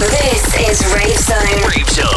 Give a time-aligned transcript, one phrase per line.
[0.00, 1.60] This is Rave Zone.
[1.68, 2.08] Rave Zone.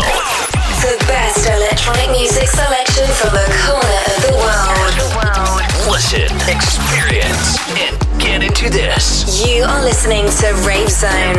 [0.79, 5.91] The best electronic music selection from the corner of the world.
[5.91, 9.45] Listen, experience, and get into this.
[9.45, 11.35] You are listening to Rave Zone.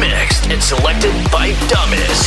[0.00, 2.26] Mixed and selected by Dumbest.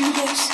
[0.00, 0.49] you guess?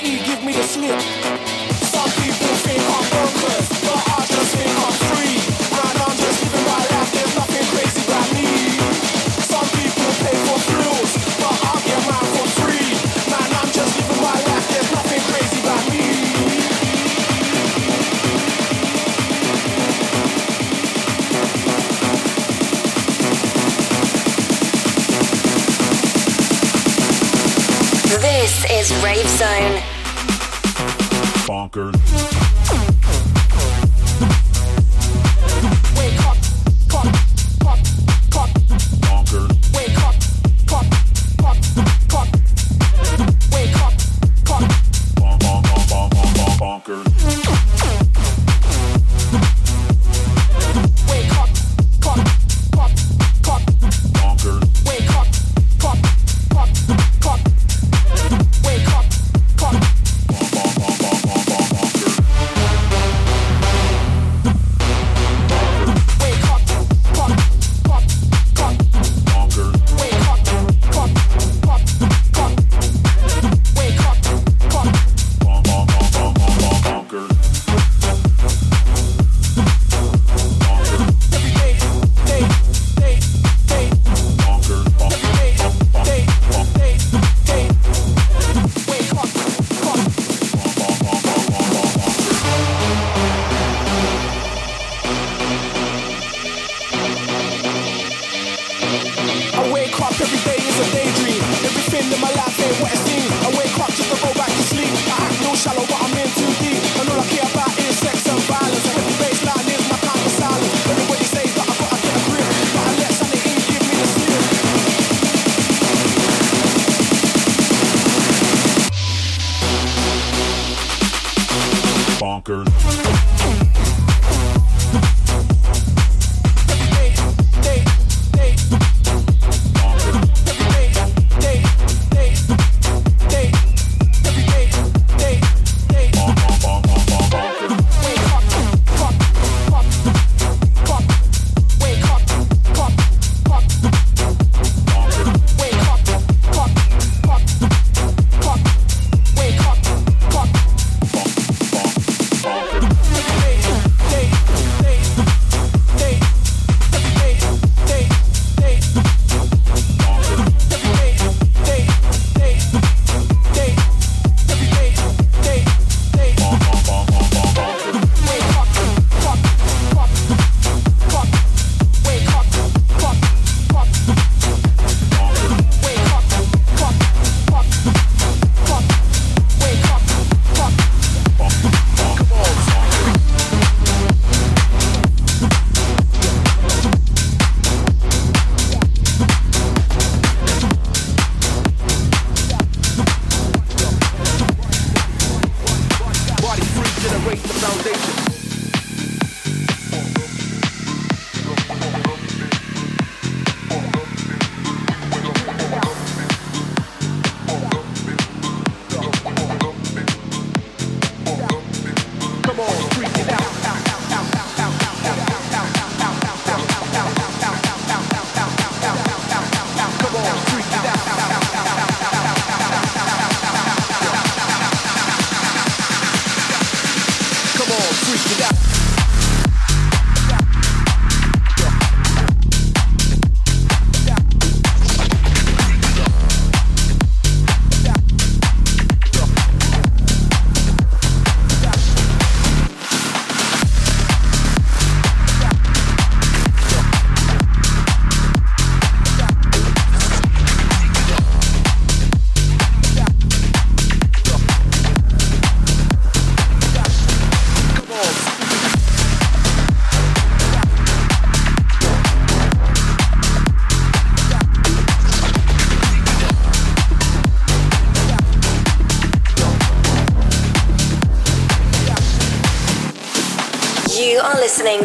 [0.00, 0.97] E, give me the slip.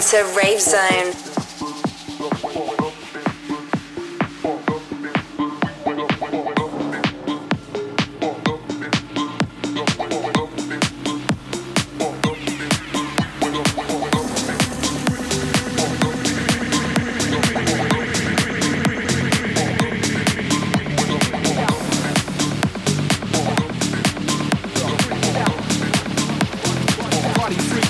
[0.04, 1.34] Are listening to Rave Zone.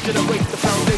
[0.04, 0.93] generate the foundation.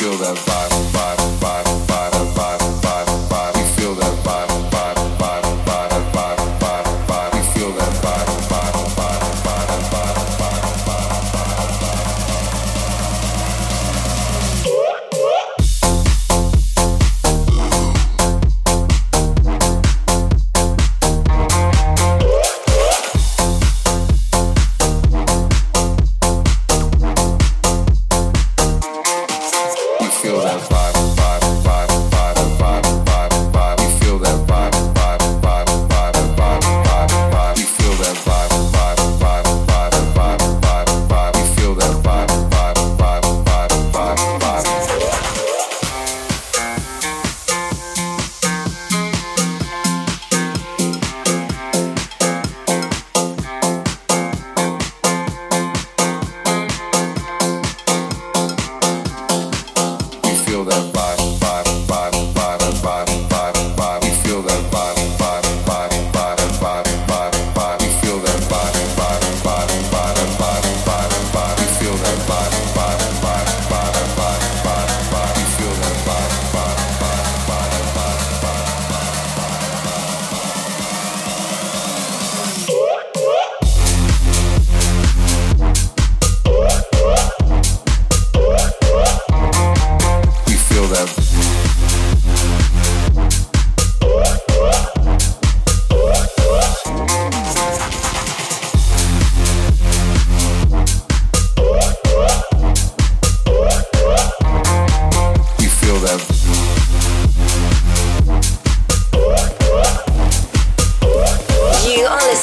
[0.00, 0.89] feel that vibe.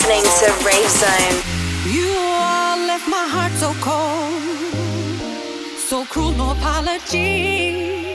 [0.08, 1.38] listening to Rave Zone.
[1.86, 4.42] You all left my heart so cold,
[5.78, 8.06] so cruel, no apology.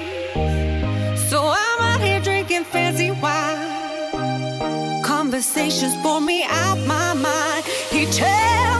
[1.28, 5.02] So I'm out here drinking fancy wine.
[5.02, 7.64] Conversations bore me out my mind.
[7.90, 8.71] He tells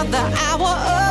[0.00, 1.09] Another the hour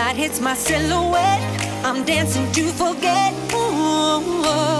[0.00, 1.42] light hits my silhouette.
[1.84, 3.32] I'm dancing to forget.
[3.52, 4.79] Ooh.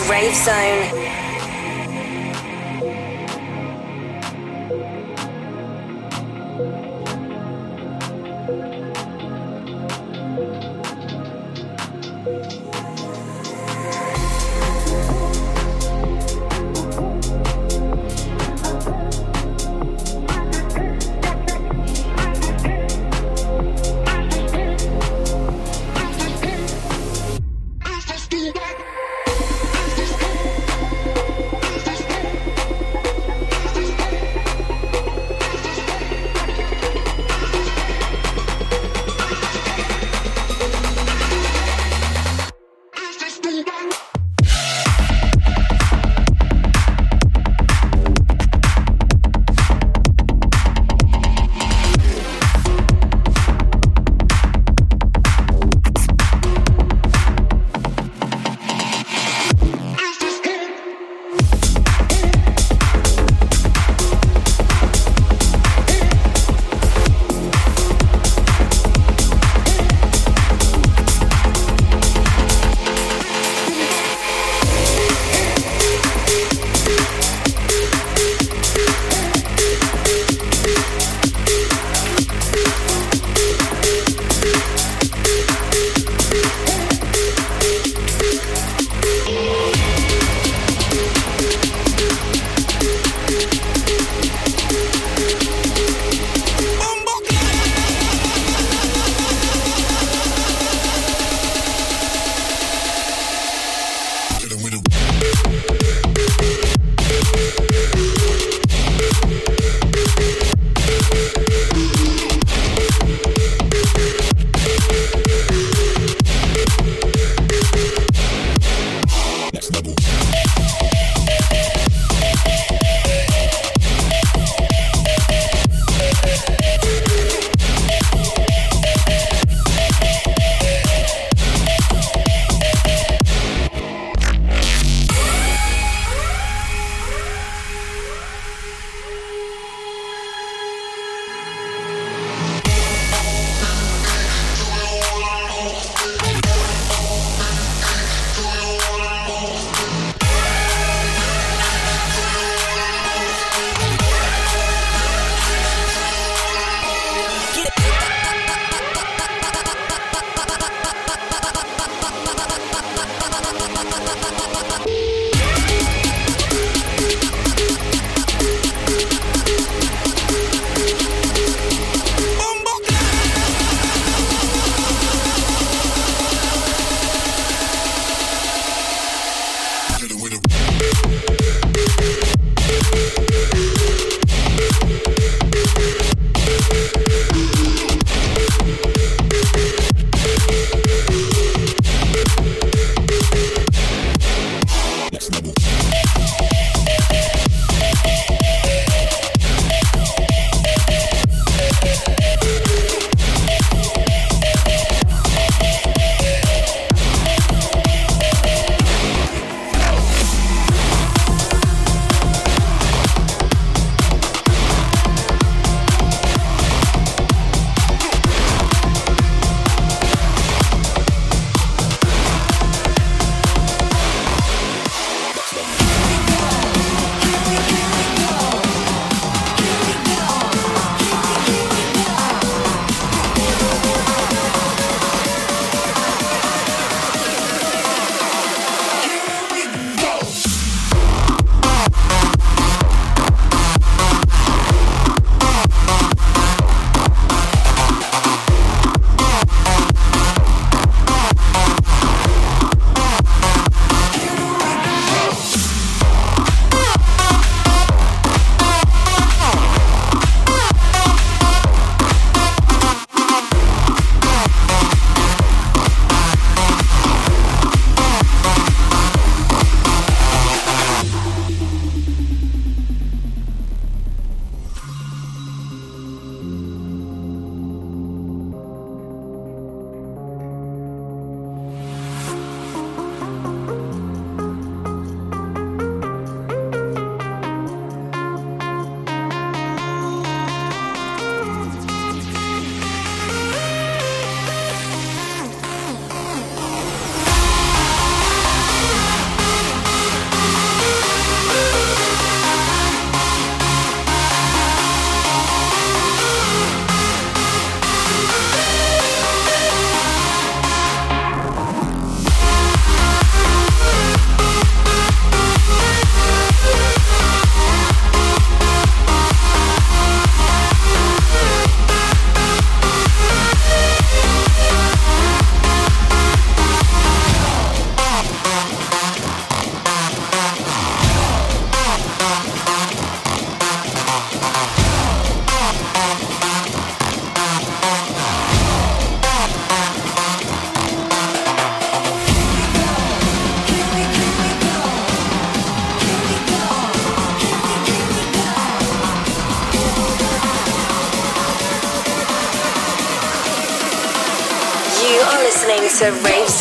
[0.00, 1.03] Rave Zone.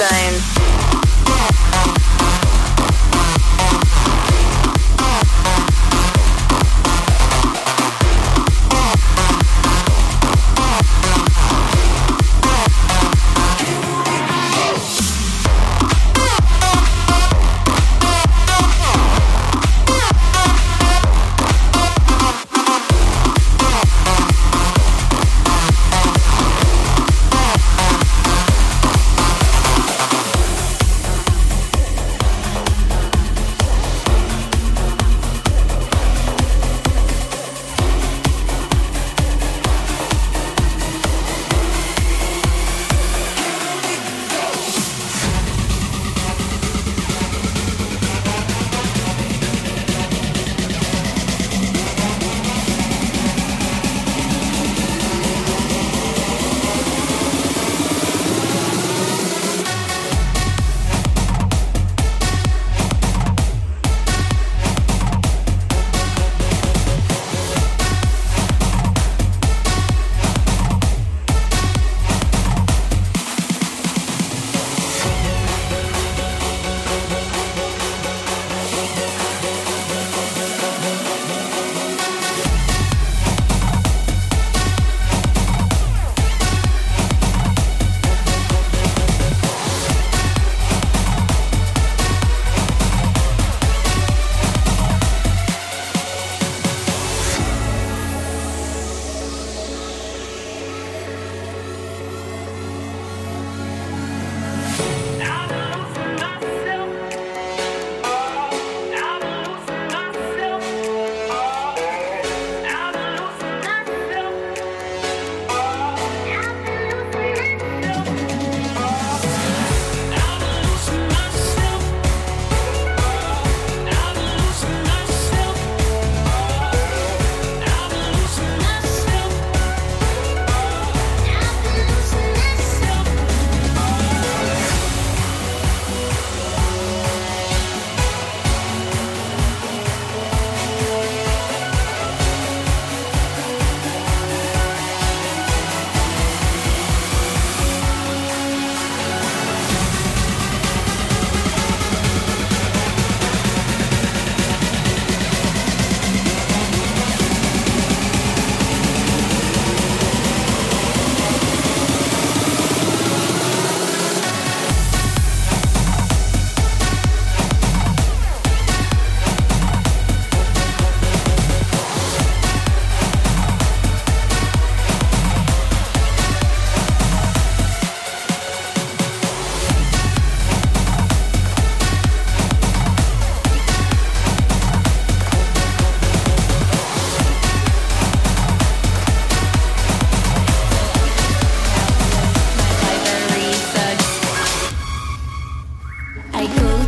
[0.03, 0.52] Zone.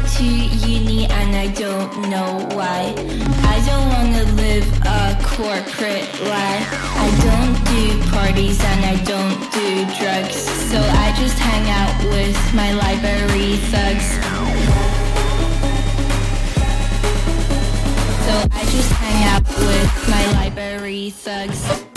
[0.08, 2.94] to uni and I don't know why.
[3.54, 6.68] I don't wanna live a corporate life.
[7.06, 10.36] I don't do parties and I don't do drugs.
[10.70, 14.08] So I just hang out with my library thugs.
[18.26, 21.95] So I just hang out with my library thugs.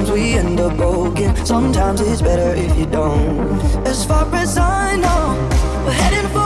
[0.00, 1.44] Sometimes we end up broken.
[1.44, 3.60] Sometimes it's better if you don't.
[3.86, 6.39] As far as I know, we're heading for.